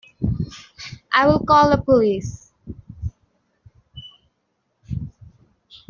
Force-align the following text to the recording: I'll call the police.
I'll 1.11 1.45
call 1.45 1.69
the 1.69 1.77
police. 1.79 2.51